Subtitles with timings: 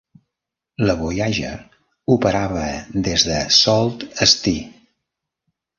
[0.89, 1.51] La Voyager
[2.15, 2.65] operava
[3.11, 4.61] des de Sault Ste.